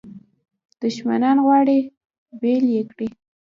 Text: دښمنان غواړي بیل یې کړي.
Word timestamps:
دښمنان 0.81 1.37
غواړي 1.45 1.79
بیل 2.41 2.63
یې 2.75 2.81
کړي. 2.91 3.07